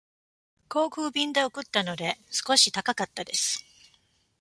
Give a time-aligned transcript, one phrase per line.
[0.67, 3.63] 航空便で送ったので、少し高かったです。